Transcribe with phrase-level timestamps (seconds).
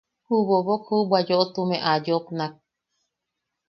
[0.27, 2.53] Ju bobok juʼubwa yoʼotume a yopnak: